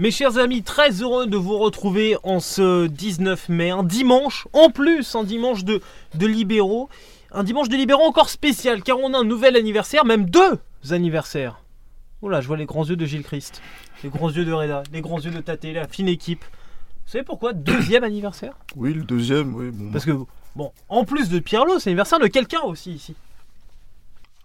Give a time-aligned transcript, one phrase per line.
[0.00, 4.70] Mes chers amis, très heureux de vous retrouver en ce 19 mai, un dimanche, en
[4.70, 5.82] plus, un dimanche de,
[6.14, 6.88] de libéraux.
[7.32, 10.58] Un dimanche de libéraux encore spécial, car on a un nouvel anniversaire, même deux
[10.88, 11.60] anniversaires.
[12.22, 13.60] Oula, je vois les grands yeux de Gilles Christ,
[14.02, 16.46] les grands yeux de Reda, les grands yeux de Tate, la fine équipe.
[17.04, 18.54] Vous savez pourquoi Deuxième anniversaire?
[18.76, 19.68] Oui, le deuxième, oui.
[19.70, 19.92] Bon.
[19.92, 20.12] Parce que,
[20.56, 23.16] bon, en plus de Pierlot, c'est l'anniversaire de quelqu'un aussi ici.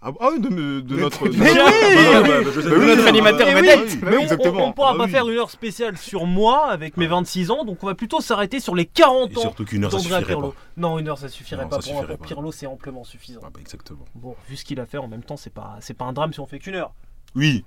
[0.02, 1.24] Ah, ah oui, de, de- de notre.
[1.24, 4.02] Mais de oui notre- Bah, bah, bah, bah, Ah, animateur oui, vedette.
[4.02, 4.64] mais oui, on- exactement.
[4.64, 5.10] on ne pourra Bah pas oui.
[5.10, 8.60] faire une heure spéciale sur moi avec mes 26 ans, donc on va plutôt s'arrêter
[8.60, 10.50] sur les 40 Et ans surtout qu'une heure, ça suffirait Pirlo.
[10.50, 10.56] pas.
[10.76, 12.26] Non, une heure ça suffirait Non, pas ça pour, suffirait pour.
[12.26, 13.40] Pirlo, c'est amplement suffisant.
[13.42, 14.04] Ah bah exactement.
[14.14, 16.32] Bon, vu ce qu'il a fait en même temps, c'est pas, c'est pas un drame
[16.32, 16.92] si on fait qu'une heure.
[17.34, 17.64] Oui,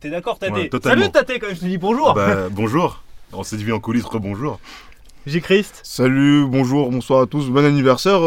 [0.00, 0.70] T'es d'accord, Tate Ouais.
[0.82, 2.10] Salut, Tate, quand je te dis bonjour.
[2.10, 3.02] ah bah, bonjour.
[3.32, 4.58] On s'est vu en coulisses, bonjour.
[5.26, 5.80] J'ai Christ.
[5.84, 8.20] Salut, bonjour, bonsoir à tous, bon anniversaire.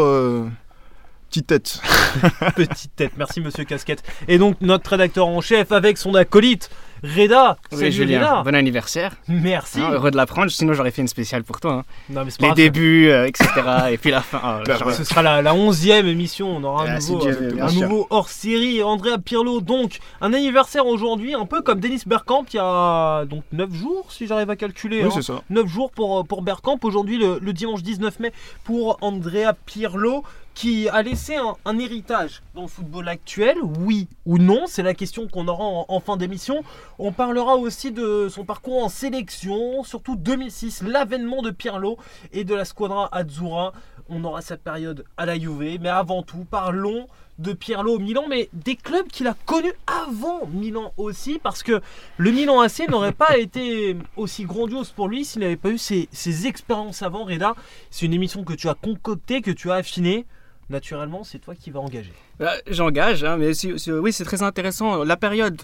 [1.38, 1.80] Euh, Petite tête.
[2.56, 4.02] Petite tête, merci Monsieur Casquette.
[4.28, 6.70] Et donc notre rédacteur en chef avec son acolyte,
[7.02, 7.58] Reda.
[7.72, 8.42] Oui, Julien, Reda.
[8.42, 9.12] bon anniversaire.
[9.28, 9.80] Merci.
[9.80, 11.72] Hein, heureux de l'apprendre, sinon j'aurais fait une spéciale pour toi.
[11.72, 11.84] hein.
[12.08, 13.48] Non, mais c'est pas Les grave, débuts, euh, etc.
[13.90, 14.40] et puis la fin.
[14.42, 17.68] ah, Bah, Ce sera la, la 11e émission, on aura un Ah, nouveau, bien un
[17.68, 17.82] sûr.
[17.82, 18.82] nouveau hors-série.
[18.82, 23.44] Andrea Pirlo, donc, un anniversaire aujourd'hui, un peu comme Denis Bergkamp, il y a donc
[23.52, 25.00] 9 jours, si j'arrive à calculer.
[25.02, 25.10] Oui, hein.
[25.14, 25.42] c'est ça.
[25.50, 28.32] 9 jours pour, pour Bergkamp, aujourd'hui le, le dimanche 19 mai
[28.64, 30.24] pour Andrea Pirlo
[30.56, 35.28] qui a laissé un, héritage dans le football actuel, oui ou non, c'est la question
[35.28, 36.64] qu'on aura en, en fin d'émission.
[36.98, 41.98] On parlera aussi de son parcours en sélection, surtout 2006, l'avènement de Pirlo
[42.32, 43.74] et de la squadra Azzurra.
[44.08, 47.06] On aura sa période à la Juve, mais avant tout, parlons
[47.38, 51.82] de Pirlo au Milan, mais des clubs qu'il a connus avant Milan aussi, parce que
[52.16, 56.08] le Milan AC n'aurait pas été aussi grandiose pour lui s'il n'avait pas eu ses,
[56.12, 57.24] ses expériences avant.
[57.24, 57.54] Reda,
[57.90, 60.24] c'est une émission que tu as concoctée, que tu as affinée.
[60.68, 62.12] Naturellement, c'est toi qui vas engager.
[62.38, 63.52] Bah, J'engage, hein, mais
[64.00, 65.04] oui, c'est très intéressant.
[65.04, 65.62] La période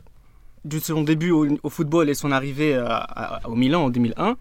[0.64, 4.36] de son début au, football et son arrivée à- au Milan en 2001,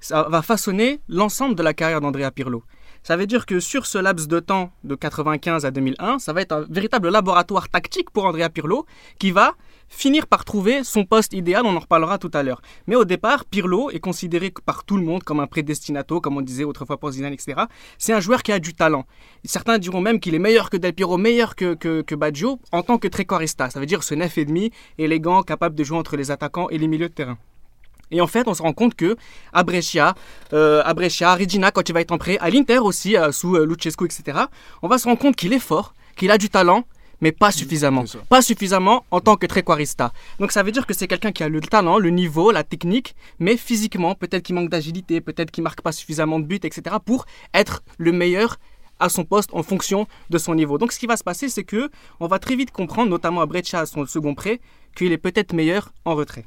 [0.00, 2.64] ça va façonner l'ensemble de la carrière d'Andrea Pirlo.
[3.04, 6.40] Ça veut dire que sur ce laps de temps de 95 à 2001, ça va
[6.40, 8.86] être un véritable laboratoire tactique pour Andrea Pirlo
[9.18, 9.54] qui va
[9.94, 12.60] finir par trouver son poste idéal, on en reparlera tout à l'heure.
[12.86, 16.42] Mais au départ, Pirlo est considéré par tout le monde comme un prédestinato, comme on
[16.42, 17.62] disait autrefois pour Zidane, etc.
[17.98, 19.06] C'est un joueur qui a du talent.
[19.44, 22.82] Certains diront même qu'il est meilleur que Del Piero, meilleur que, que, que Baggio en
[22.82, 23.70] tant que trequarista.
[23.70, 26.78] Ça veut dire ce neuf et demi, élégant, capable de jouer entre les attaquants et
[26.78, 27.38] les milieux de terrain.
[28.10, 29.16] Et en fait, on se rend compte que
[29.52, 30.14] à Brescia,
[30.52, 33.32] euh, à Brescia, à Regina, quand il va être en prêt, à l'Inter aussi, euh,
[33.32, 34.38] sous euh, etc.,
[34.82, 36.84] on va se rendre compte qu'il est fort, qu'il a du talent,
[37.20, 38.04] mais pas suffisamment.
[38.28, 40.12] Pas suffisamment en tant que trequarista.
[40.38, 43.14] Donc ça veut dire que c'est quelqu'un qui a le talent, le niveau, la technique,
[43.38, 47.26] mais physiquement, peut-être qu'il manque d'agilité, peut-être qu'il marque pas suffisamment de buts, etc., pour
[47.52, 48.58] être le meilleur
[49.00, 50.78] à son poste en fonction de son niveau.
[50.78, 53.46] Donc ce qui va se passer, c'est que on va très vite comprendre, notamment à
[53.46, 54.60] Brescia, à son second prêt,
[54.94, 56.44] qu'il est peut-être meilleur en retrait.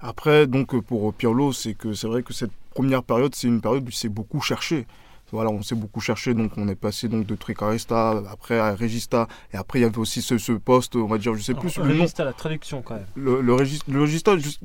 [0.00, 3.84] Après, donc pour Pirlo, c'est que c'est vrai que cette première période, c'est une période
[3.84, 4.86] où il s'est beaucoup cherché.
[5.34, 9.26] Voilà, on s'est beaucoup cherché, donc on est passé donc de Tricarista, après à Regista,
[9.52, 11.76] et après il y avait aussi ce, ce poste, on va dire, je sais plus
[11.78, 13.06] le nom, Régiste à la traduction quand même.
[13.16, 13.56] le, le,
[13.88, 14.60] le Regista, juste,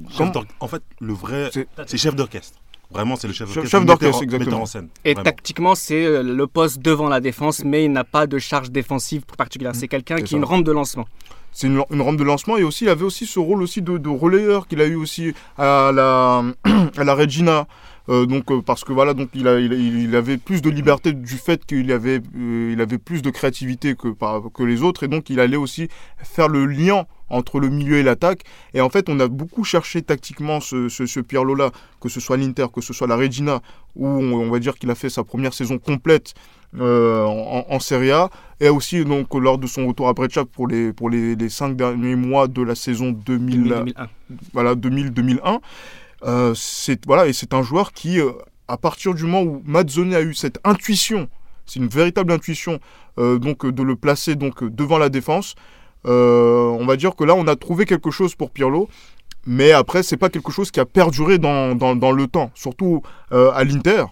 [0.59, 2.59] En fait, le vrai, C'est- chef d'orchestre.
[2.91, 3.69] Vraiment, c'est le chef d'orchestre.
[3.69, 4.45] chef d'orchestre, en- exactement.
[4.51, 4.89] metteur en scène.
[5.05, 5.23] Et Vraiment.
[5.23, 9.23] tactiquement, c'est euh, le poste devant la défense, mais il n'a pas de charge défensive
[9.37, 9.75] particulière.
[9.75, 10.35] C'est quelqu'un qui ça.
[10.35, 11.05] a une rampe de lancement.
[11.51, 13.97] c'est une, une rampe de lancement et aussi il avait aussi ce rôle aussi de,
[13.97, 16.43] de relayeur qu'il a eu aussi à la
[16.97, 17.67] à la Regina
[18.09, 21.13] Euh, donc euh, parce que voilà donc il, a, il, il avait plus de liberté
[21.13, 25.03] du fait qu'il avait euh, il avait plus de créativité que par, que les autres.
[25.03, 28.41] Et donc il allait aussi faire le lien entre le milieu et l'attaque.
[28.73, 32.65] Et en fait on a beaucoup cherché tactiquement ce, ce, ce que ce soit l'Inter
[32.73, 33.61] que ce soit la Regina
[33.95, 36.33] où on, on va dire qu'il a fait sa première saison complète
[36.79, 38.29] euh, en, en Serie A.
[38.59, 41.75] Et aussi donc lors de son retour à Brescia pour les pour les, les cinq
[41.75, 44.07] derniers mois de la saison 2000, 2001.
[44.53, 45.59] voilà 2000 2001
[46.23, 48.31] euh, c'est voilà et c'est un joueur qui euh,
[48.67, 51.29] à partir du moment où Mazzoni a eu cette intuition
[51.65, 52.79] c'est une véritable intuition
[53.19, 55.55] euh, donc de le placer donc devant la défense
[56.05, 58.89] on va dire que là on a trouvé quelque chose pour Pirlo
[59.45, 63.01] mais après c'est pas quelque chose qui a perduré dans, dans, le temps surtout
[63.31, 64.05] à l'Inter.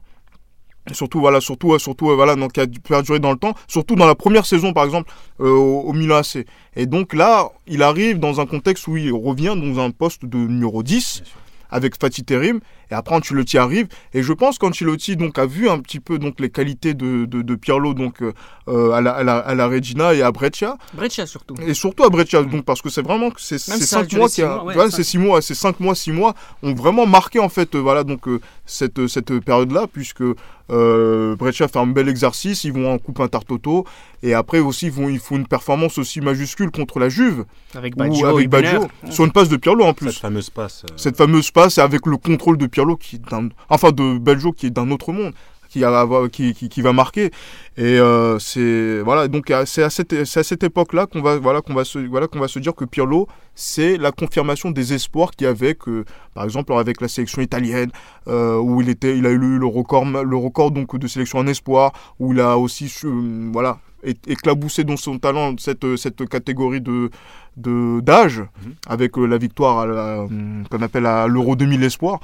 [0.92, 4.16] Surtout voilà surtout surtout voilà donc qui a perduré dans le temps surtout dans la
[4.16, 6.46] première saison par exemple au, au Milan AC
[6.76, 10.38] et donc là il arrive dans un contexte où il revient dans un poste de
[10.38, 11.24] numéro 10
[11.70, 12.60] avec Fatih Terim
[12.92, 13.88] Et après, Ancelotti arrive.
[14.14, 17.42] Et je pense qu'Ancelotti donc, a vu un petit peu donc, les qualités de, de,
[17.42, 20.78] de Pirlo donc, euh, à, la, à, la, à, la, Regina et à Breccia.
[20.94, 21.56] Breccia surtout.
[21.66, 22.44] Et surtout à Breccia.
[22.44, 25.56] Donc, parce que c'est vraiment c'est cinq mois, qui a, ouais, c'est six mois, c'est
[25.56, 29.88] cinq mois, six mois ont vraiment marqué en fait, voilà donc euh, cette cette période-là,
[29.92, 30.24] puisque
[30.70, 33.86] euh, Breccia fait un bel exercice, ils vont en coupe intertoto
[34.22, 37.96] et après aussi ils, vont, ils font une performance aussi majuscule contre la Juve avec
[37.96, 40.12] Baggio, avec Baggio sur une passe de Pirlo en plus.
[40.12, 40.84] Cette fameuse passe.
[40.84, 40.94] Euh...
[40.98, 44.68] Cette fameuse passe avec le contrôle de Pirlo qui est d'un enfin de Baggio qui
[44.68, 45.34] est d'un autre monde.
[45.70, 47.26] Qui, a, qui, qui, qui, va marquer
[47.76, 51.62] et euh, c'est voilà donc c'est à cette, à cette époque là qu'on va voilà
[51.62, 55.32] qu'on va se voilà qu'on va se dire que Pirlo c'est la confirmation des espoirs
[55.32, 57.92] qu'il y avait que par exemple avec la sélection italienne
[58.30, 61.48] euh, où il était il a eu le record le record donc de sélection en
[61.48, 63.80] espoir où il a aussi euh, voilà
[64.26, 67.10] éclaboussé dans son talent cette cette catégorie de
[67.58, 68.70] d'âge mmh.
[68.88, 69.86] avec la victoire
[70.70, 72.20] qu'on appelle à l'Euro 2000 espoir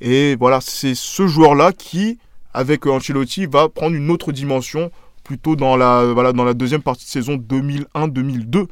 [0.00, 2.18] et voilà c'est ce joueur là qui
[2.54, 4.90] avec Ancelotti, va prendre une autre dimension
[5.24, 8.66] plutôt dans la, voilà, dans la deuxième partie de saison 2001-2002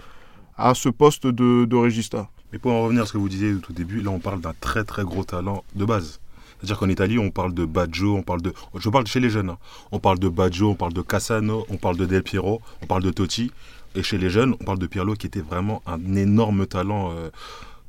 [0.56, 2.28] à ce poste de, de Regista.
[2.52, 4.40] Mais pour en revenir à ce que vous disiez au tout début, là on parle
[4.40, 6.20] d'un très très gros talent de base.
[6.58, 8.52] C'est-à-dire qu'en Italie, on parle de Baggio, on parle de.
[8.76, 9.50] Je parle chez les jeunes.
[9.50, 9.58] Hein.
[9.90, 13.02] On parle de Baggio, on parle de Cassano, on parle de Del Piero, on parle
[13.02, 13.50] de Totti.
[13.96, 17.30] Et chez les jeunes, on parle de Pirlo qui était vraiment un énorme talent euh,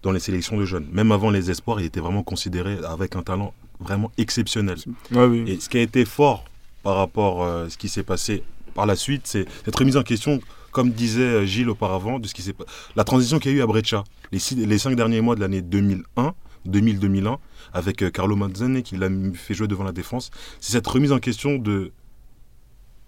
[0.03, 0.85] dans les sélections de jeunes.
[0.91, 4.77] Même avant les espoirs, il était vraiment considéré avec un talent vraiment exceptionnel.
[5.15, 5.43] Ah oui.
[5.47, 6.45] Et ce qui a été fort
[6.83, 8.43] par rapport à ce qui s'est passé
[8.75, 10.39] par la suite, c'est cette remise en question,
[10.71, 12.53] comme disait Gilles auparavant, de ce qui s'est
[12.95, 15.39] la transition qu'il y a eu à Breccia, les, six, les cinq derniers mois de
[15.39, 16.33] l'année 2001,
[16.67, 17.37] 2000-2001,
[17.73, 20.31] avec Carlo Mazzani qui l'a fait jouer devant la défense.
[20.59, 21.91] C'est cette remise en question de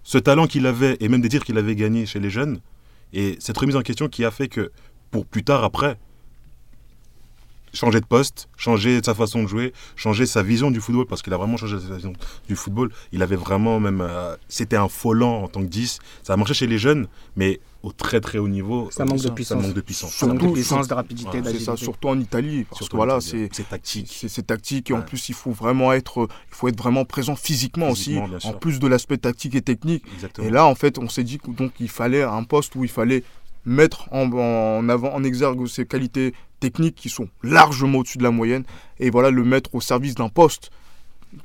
[0.02, 2.60] ce talent qu'il avait et même des titres qu'il avait gagnés chez les jeunes.
[3.12, 4.70] Et cette remise en question qui a fait que,
[5.10, 5.98] pour plus tard, après,
[7.76, 11.32] changer de poste, changer sa façon de jouer, changer sa vision du football, parce qu'il
[11.32, 12.12] a vraiment changé sa vision
[12.48, 12.90] du football.
[13.12, 14.00] Il avait vraiment même.
[14.00, 15.98] Euh, c'était un folant en tant que 10.
[16.22, 17.06] Ça a marché chez les jeunes,
[17.36, 18.88] mais au très très haut niveau.
[18.90, 19.60] Ça manque de puissance.
[19.60, 20.12] Ça manque de puissance.
[20.12, 21.40] Ça manque de puissance, de rapidité.
[21.44, 22.64] c'est ça, surtout en Italie.
[22.64, 24.26] Parce surtout que voilà, c'est tactique.
[24.28, 24.90] C'est tactique.
[24.90, 24.98] Et ouais.
[24.98, 28.48] en plus, il faut vraiment être, il faut être vraiment présent physiquement, physiquement aussi.
[28.48, 30.04] En plus de l'aspect tactique et technique.
[30.14, 30.48] Exactement.
[30.48, 31.38] Et là, en fait, on s'est dit
[31.76, 33.22] qu'il fallait un poste où il fallait
[33.64, 38.30] mettre en, en, avant, en exergue ses qualités techniques qui sont largement au-dessus de la
[38.30, 38.64] moyenne
[38.98, 40.70] et voilà le mettre au service d'un poste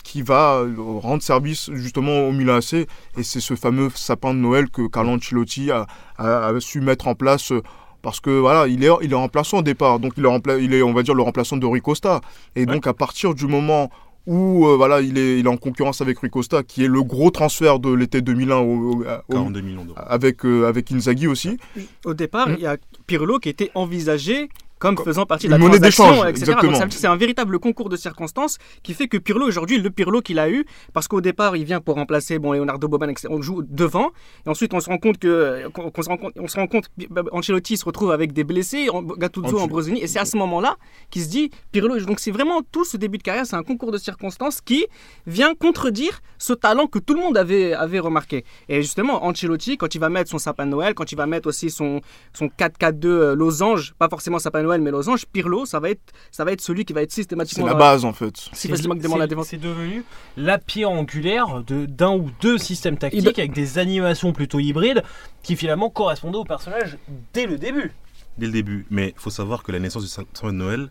[0.04, 4.40] qui va euh, rendre service justement au Milan AC et c'est ce fameux sapin de
[4.40, 5.86] Noël que Carlo Ancelotti a,
[6.18, 7.62] a, a su mettre en place euh,
[8.02, 10.74] parce que voilà, il est, il est remplaçant au départ, donc il est, rempla il
[10.74, 12.22] est, on va dire, le remplaçant de Rui Costa.
[12.56, 13.92] Et donc à partir du moment
[14.28, 17.04] où euh, voilà, il est, il est en concurrence avec Rui Costa, qui est le
[17.04, 19.98] gros transfert de l'été 2001 au, au, 42 millions d'euros.
[19.98, 21.58] Avec, euh, avec Inzaghi aussi.
[22.06, 22.62] Au départ, il mmh.
[22.62, 24.50] y a Pirlo qui était envisagé
[24.82, 26.58] comme faisant partie de la monnaie d'échange, etc.
[26.90, 30.50] c'est un véritable concours de circonstances qui fait que Pirlo aujourd'hui, le Pirlo qu'il a
[30.50, 33.28] eu, parce qu'au départ il vient pour remplacer bon Leonardo Boban, etc.
[33.30, 34.10] On joue devant
[34.46, 36.90] et ensuite on se rend compte que on se rend compte, on se rend compte
[37.32, 38.88] Ancelotti se retrouve avec des blessés,
[39.20, 40.78] Gattuso, Ambrosini et c'est à ce moment-là
[41.12, 42.00] qu'il se dit Pirlo.
[42.00, 44.88] Donc c'est vraiment tout ce début de carrière, c'est un concours de circonstances qui
[45.28, 48.46] vient contredire ce talent que tout le monde avait avait remarqué.
[48.68, 51.48] Et justement Ancelotti quand il va mettre son sapin de Noël, quand il va mettre
[51.48, 52.02] aussi son
[52.34, 56.46] son 4-4-2 losange, pas forcément sapin de Noël mais losange, Pirlo, ça va être, ça
[56.46, 57.68] va être celui qui va être systématiquement.
[57.68, 58.36] C'est la base en fait.
[58.54, 59.48] Systématiquement la défense.
[59.48, 60.04] C'est devenu
[60.38, 63.40] la pierre angulaire d'un ou deux systèmes tactiques Il...
[63.42, 65.04] avec des animations plutôt hybrides
[65.44, 66.98] qui finalement correspondaient au personnage
[67.34, 67.92] dès le début.
[68.38, 68.86] Dès le début.
[68.90, 70.90] Mais il faut savoir que la naissance du de Noël,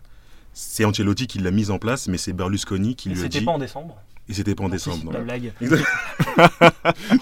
[0.53, 3.33] c'est Ancelotti qui l'a mise en place, mais c'est Berlusconi qui Et lui a dit.
[3.33, 3.97] C'était pas en décembre.
[4.29, 5.05] Et c'était pas en décembre.
[5.05, 5.11] Non.
[5.11, 5.51] La blague.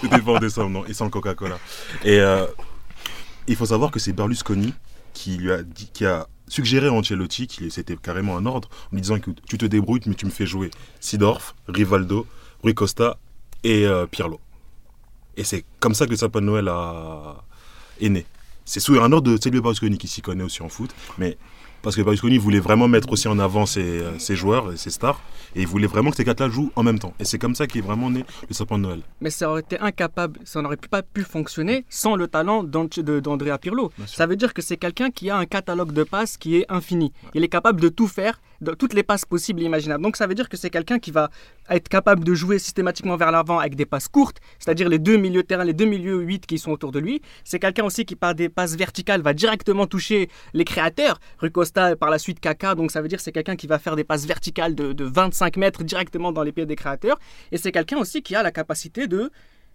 [0.01, 0.85] c'était pas en décembre, non.
[0.85, 1.57] Et sans Coca-Cola.
[2.03, 2.45] Et euh,
[3.47, 4.73] il faut savoir que c'est Berlusconi
[5.13, 8.96] qui lui a dit, qui a suggéré à Ancelotti, qui c'était carrément un ordre, en
[8.96, 12.28] lui disant que tu te débrouilles, mais tu me fais jouer Sidorf, Rivaldo,
[12.64, 13.18] Rui Costa
[13.64, 14.40] et euh, Pirlo.
[15.38, 17.44] Et c'est comme ça que le sapin de Noël a...
[18.02, 18.26] est né.
[18.66, 21.38] C'est sous un ordre de Silvio qui s'y connaît aussi en foot, mais
[21.81, 25.21] parce que Berlusconi voulait vraiment mettre aussi en avant ses, ses joueurs et ses stars,
[25.56, 27.14] et il voulait vraiment que ces quatre-là jouent en même temps.
[27.19, 29.02] Et c'est comme ça qu'est vraiment né le sapin de Noël.
[29.21, 33.92] Mais ça aurait été incapable, ça n'aurait pas pu fonctionner sans le talent d'Andrea Pirlo.
[34.06, 37.12] Ça veut dire que c'est quelqu'un qui a un catalogue de passes qui est infini.
[37.33, 40.04] Il est capable de tout faire, de toutes les passes possibles et imaginables.
[40.04, 41.30] Donc ça veut dire que c'est quelqu'un qui va
[41.69, 45.44] être capable de jouer systématiquement vers l'avant avec des passes courtes, c'est-à-dire les deux milieux
[45.44, 47.21] terrain, les deux milieux 8 qui sont autour de lui.
[47.44, 51.19] C'est quelqu'un aussi qui par des passes verticales va directement toucher les créateurs.
[51.39, 53.95] Rui Costa par la suite Kaka, donc ça veut dire c'est quelqu'un qui va faire
[53.95, 57.19] des passes verticales de, de 25 mètres directement dans les pieds des créateurs.
[57.51, 59.31] Et c'est quelqu'un aussi qui a la capacité de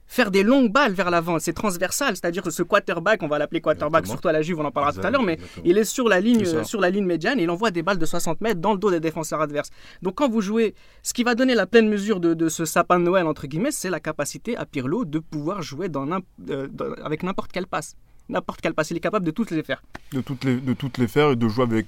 [0.06, 1.38] faire des longues balles vers l'avant.
[1.38, 4.14] C'est transversal, c'est-à-dire que ce quarterback, on va l'appeler quarterback, Exactement.
[4.16, 5.62] surtout à la Juve, on en parlera tout à l'heure, mais Exactement.
[5.66, 8.06] il est sur la ligne, sur la ligne médiane et il envoie des balles de
[8.06, 9.70] 60 mètres dans le dos des défenseurs adverses.
[10.02, 12.98] Donc quand vous jouez, ce qui va donner la pleine mesure de, de ce sapin
[13.00, 16.92] de Noël, entre guillemets, c'est la capacité à Pirlo de pouvoir jouer dans euh, dans-
[17.04, 17.96] avec n'importe quelle passe.
[18.28, 19.82] N'importe quelle passe, il est capable de toutes les faire.
[20.12, 21.86] de toutes les, de toutes les faire et de jouer avec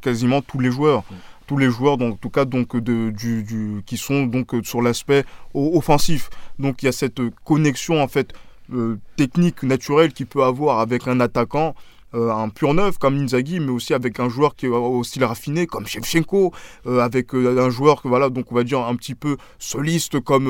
[0.00, 1.02] quasiment tous les joueurs.
[1.52, 5.24] Tous les joueurs, donc, en tout cas, donc, de, du, qui sont donc, sur l'aspect
[5.52, 6.30] offensif.
[6.58, 8.32] Donc il y a cette connexion en fait,
[8.72, 11.74] euh, technique naturelle qu'il peut avoir avec un attaquant.
[12.14, 15.24] euh, un pur neuf comme Inzaghi, mais aussi avec un joueur qui est au style
[15.24, 16.52] raffiné comme Shevchenko,
[16.86, 20.48] euh, avec un joueur que voilà donc on va dire un petit peu soliste comme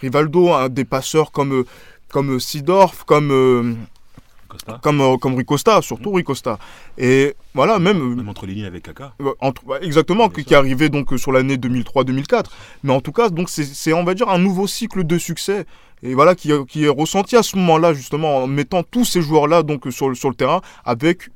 [0.00, 1.64] Rivaldo, hein, des passeurs comme
[2.10, 3.76] comme Sidorf, comme
[4.54, 6.58] Costa, comme, euh, comme Rui Costa, surtout Rui Costa.
[6.96, 8.00] Et voilà, même.
[8.00, 9.12] euh, même entre les lignes avec Kaka.
[9.20, 12.50] euh, entre- ouais, exactement, qui est arrivé donc sur l'année 2003-2004.
[12.82, 15.66] Mais en tout cas, donc c'est, on va dire, un nouveau cycle de succès.
[16.02, 19.62] Et voilà, qui, qui est ressenti à ce moment-là, justement, en mettant tous ces joueurs-là
[19.62, 21.30] donc, sur, le- sur le terrain, avec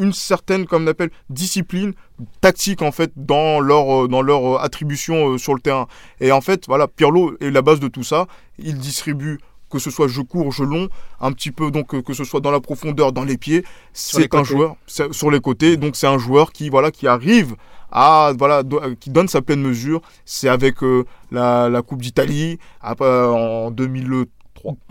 [0.00, 1.92] une certaine, comme on appelle, discipline
[2.40, 5.88] tactique, en fait, dans leur, dans leur attribution sur le terrain.
[6.20, 8.26] Et en fait, voilà, Pirlo est la base de tout ça.
[8.58, 9.38] Il distribue
[9.70, 10.88] que ce soit jeu court, jeu long,
[11.20, 14.22] un petit peu donc euh, que ce soit dans la profondeur, dans les pieds, c'est
[14.34, 17.54] un joueur sur les côtés, donc c'est un joueur qui voilà qui arrive
[17.90, 20.00] à voilà do- euh, qui donne sa pleine mesure.
[20.24, 24.26] C'est avec euh, la, la Coupe d'Italie en 2003,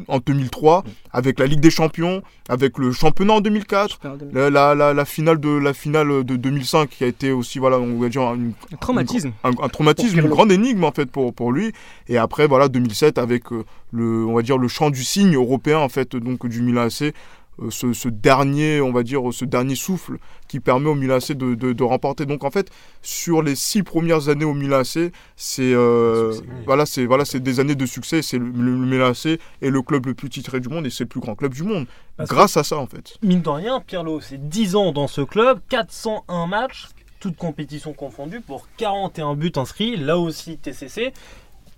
[0.08, 4.00] en 2003, avec la Ligue des Champions, avec le championnat en 2004.
[4.34, 7.80] La, la, la, la finale de la finale de 2005 qui a été aussi voilà
[7.80, 9.32] on va dire une- Un traumatisme.
[9.44, 11.72] un, un traumatisme, une grande énigme en fait pour, pour lui.
[12.08, 15.80] Et après voilà 2007 avec euh, le on va dire le chant du cygne européen
[15.80, 17.14] en fait donc du Milan AC.
[17.62, 21.32] Euh, Ce, ce dernier, on va dire, ce dernier souffle qui permet au Milan AC
[21.34, 22.26] de, de, de remporter.
[22.26, 22.70] Donc en fait,
[23.02, 26.34] sur les six premières années au Milan AC, c'est euh,
[26.66, 28.22] voilà, c'est voilà, c'est des années de succès.
[28.22, 31.04] C'est le, le Milan AC est le club le plus titré du monde et c'est
[31.04, 31.86] le plus grand club du monde.
[32.18, 33.18] Parce grâce à ça en fait.
[33.22, 36.88] Mine de rien, Pirlo, c'est 10 ans dans ce club, 401 matchs,
[37.20, 41.14] toutes compétitions confondues, pour 41 buts inscrits, là aussi TCC.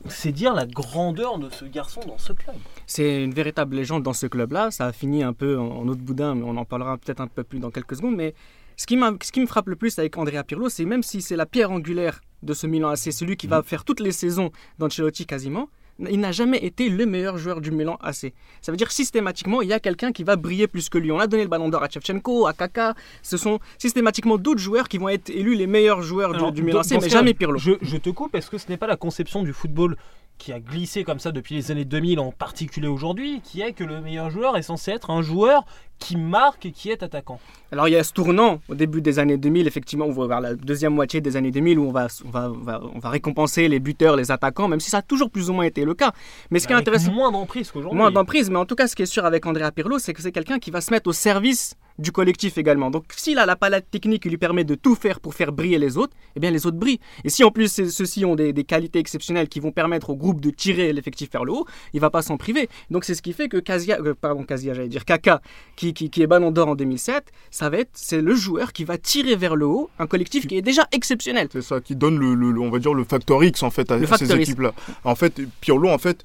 [0.07, 2.55] C'est dire la grandeur de ce garçon dans ce club.
[2.87, 4.71] C'est une véritable légende dans ce club-là.
[4.71, 7.43] Ça a fini un peu en, autre boudin, mais on en parlera peut-être un peu
[7.43, 8.15] plus dans quelques secondes.
[8.15, 8.33] Mais
[8.77, 11.21] ce qui, m'a- ce qui me frappe le plus avec Andrea Pirlo, c'est même si
[11.21, 14.51] c'est la pierre angulaire de ce Milan AC, celui qui va faire toutes les saisons
[14.77, 15.67] d'Ancelotti quasiment,
[16.09, 18.31] il n'a jamais été le meilleur joueur du Milan AC.
[18.61, 21.11] Ça veut dire systématiquement, il y a quelqu'un qui va briller plus que lui.
[21.11, 22.93] On a donné le ballon d'or à Shevchenko, à Kaka.
[23.21, 26.63] Ce sont systématiquement d'autres joueurs qui vont être élus les meilleurs joueurs du- Alors, du,
[26.63, 27.57] Milan AC, mais jamais Pirlo.
[27.59, 29.97] Je, je te coupe, est-ce que ce n'est pas la conception du football
[30.39, 33.84] qui a glissé comme ça depuis les années 2000, en particulier aujourd'hui, qui est que
[33.84, 35.65] le meilleur joueur est censé être un joueur
[36.00, 37.39] qui marque et qui est attaquant
[37.74, 40.41] Alors il y a ce tournant au début des années 2000, effectivement, on va vers
[40.41, 43.10] la deuxième moitié des années 2000 où on va, on va, on va, on va
[43.10, 45.93] récompenser les buteurs, les attaquants, même si ça a toujours plus ou moins été le
[45.93, 46.13] cas.
[46.50, 48.00] Mais ce qui est intéressant, moins d'emprise qu'aujourd'hui.
[48.00, 50.22] moins d'emprise, mais en tout cas ce qui est sûr avec Andrea Pirlo, c'est que
[50.22, 52.89] c'est quelqu'un qui va se mettre au service du collectif également.
[52.89, 55.77] Donc s'il a la palette technique qui lui permet de tout faire pour faire briller
[55.77, 56.99] les autres, eh bien les autres brillent.
[57.23, 60.41] Et si en plus ceux-ci ont des, des qualités exceptionnelles qui vont permettre au groupe
[60.41, 62.69] de tirer l'effectif vers le haut, il va pas s'en priver.
[62.89, 65.41] Donc c'est ce qui fait que Casia, euh, pardon Casia, j'allais dire Kaka,
[65.75, 68.83] qui, qui, qui est Ballon d'Or en 2007, ça va être c'est le joueur qui
[68.85, 71.49] va tirer vers le haut un collectif qui est déjà exceptionnel.
[71.51, 73.91] C'est ça qui donne le, le- le- on va dire le facteur X en fait
[73.91, 74.49] à, à ces facteur X.
[74.49, 74.73] équipes-là.
[75.03, 76.23] En fait, Pirlo en fait,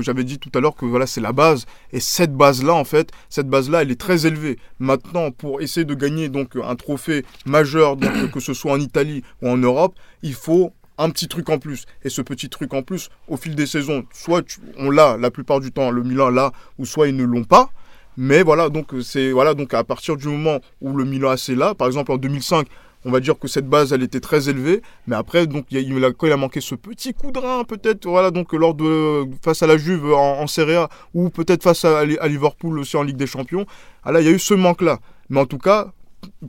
[0.00, 3.10] j'avais dit tout à l'heure que voilà c'est la base et cette base-là en fait,
[3.28, 4.58] cette base-là elle est très élevée.
[4.78, 9.22] Maintenant pour essayer de gagner donc un trophée majeur donc que ce soit en Italie
[9.42, 11.86] ou en Europe, il faut un petit truc en plus.
[12.04, 14.44] Et ce petit truc en plus, au fil des saisons, soit
[14.78, 17.70] on l'a la plupart du temps, le Milan l'a, ou soit ils ne l'ont pas.
[18.16, 21.74] Mais voilà, donc c'est voilà donc à partir du moment où le Milan AC là,
[21.74, 22.68] par exemple en 2005,
[23.04, 26.12] on va dire que cette base elle était très élevée, mais après donc il, a,
[26.12, 29.62] quand il a manqué ce petit coup de rein peut-être voilà donc lors de face
[29.62, 33.02] à la Juve en, en Serie A ou peut-être face à, à Liverpool aussi en
[33.02, 33.66] Ligue des Champions,
[34.02, 35.00] ah là il y a eu ce manque là.
[35.30, 35.92] Mais en tout cas,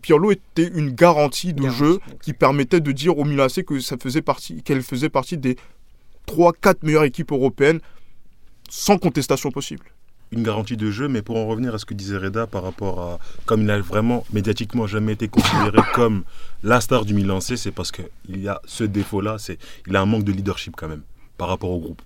[0.01, 3.79] Pirlo était une garantie de Garantie, jeu qui permettait de dire au Milan AC que
[3.79, 5.57] ça faisait partie qu'elle faisait partie des
[6.25, 7.79] 3 4 meilleures équipes européennes
[8.69, 9.85] sans contestation possible.
[10.32, 13.00] Une garantie de jeu, mais pour en revenir à ce que disait Reda par rapport
[13.01, 13.20] à.
[13.46, 16.24] Comme il n'a vraiment médiatiquement jamais été considéré comme
[16.63, 20.01] la star du Milan C, c'est parce qu'il y a ce défaut-là, c'est il a
[20.01, 21.03] un manque de leadership quand même
[21.38, 22.01] par rapport au groupe.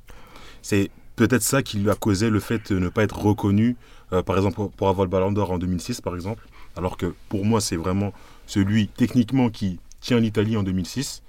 [0.62, 3.76] C'est peut-être ça qui lui a causé le fait de ne pas être reconnu,
[4.14, 7.46] euh, par exemple pour avoir le Ballon d'Or en 2006, par exemple, alors que pour
[7.46, 8.14] moi c'est vraiment
[8.48, 11.22] celui techniquement qui tient l'Italie en 2006.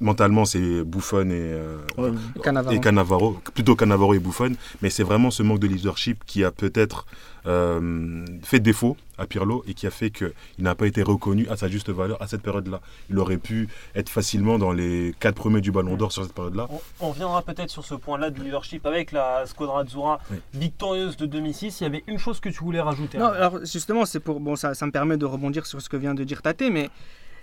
[0.00, 2.10] Mentalement, c'est Buffon et, euh, Ouais.
[2.42, 2.74] Cannavaro.
[2.76, 6.50] et Cannavaro, plutôt Cannavaro et Buffon, mais c'est vraiment ce manque de leadership qui a
[6.50, 7.06] peut-être
[7.46, 11.56] euh, fait défaut à Pirlo et qui a fait qu'il n'a pas été reconnu à
[11.56, 12.80] sa juste valeur à cette période-là.
[13.08, 16.68] Il aurait pu être facilement dans les quatre premiers du Ballon d'Or sur cette période-là.
[16.70, 20.36] On, on reviendra peut-être sur ce point-là de leadership avec la Squadra Azzurra Oui.
[20.52, 21.80] victorieuse de 2006.
[21.80, 23.16] Il y avait une chose que tu voulais rajouter.
[23.16, 25.96] Non, alors justement, c'est pour bon, ça, ça me permet de rebondir sur ce que
[25.96, 26.90] vient de dire Tate, mais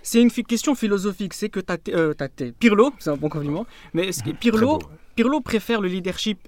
[0.02, 1.34] c'est une question philosophique.
[1.34, 4.78] C'est que Tate, euh, Tate- Pirlo, c'est un bon compliment, mais ce qui- Pirlo.
[5.16, 6.38] Pirlo préfère le leadership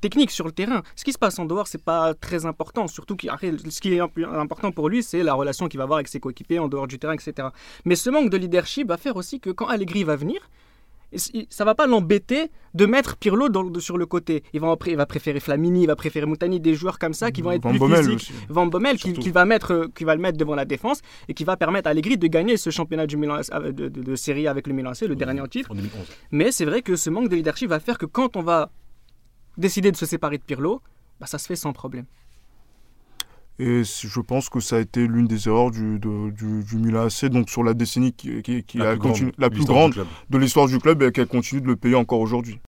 [0.00, 0.82] technique sur le terrain.
[0.96, 2.86] Ce qui se passe en dehors, c'est pas très important.
[2.88, 6.08] Surtout ce qui est imp- important pour lui, c'est la relation qu'il va avoir avec
[6.08, 7.48] ses coéquipiers en dehors du terrain, etc.
[7.84, 10.40] Mais ce manque de leadership va faire aussi que quand Allegri va venir,
[11.18, 14.44] ça va pas l'embêter de mettre Pirlo dans- de- sur le côté.
[14.52, 17.12] Il va, en pré- il va préférer Flamini, il va préférer Moutani, des joueurs comme
[17.14, 18.16] ça qui vont être Van plus Bommel physiques.
[18.20, 18.32] aussi.
[18.48, 21.44] Van Bommel qui, va mettre, euh, qui va le mettre devant la défense et qui
[21.44, 24.46] va permettre à Allegri de gagner ce championnat du Milan, euh, de, de- de série
[24.46, 25.70] avec le Milan AC, le dernier en titre.
[25.72, 26.06] En 2011.
[26.30, 28.70] Mais c'est vrai que ce manque de leadership va faire que quand on va
[29.58, 30.80] décider de se séparer de Pirlo,
[31.18, 32.06] bah, ça se fait sans problème.
[33.62, 37.02] Et je pense que ça a été l'une des erreurs du, de- du, du Milan
[37.08, 39.52] AC, donc sur la décennie qui, qui- qui La a plus continu- grande la de
[39.52, 40.06] plus l'histoire grande du club.
[40.30, 42.58] de l'histoire du club et qu'elle continue de le payer encore aujourd'hui.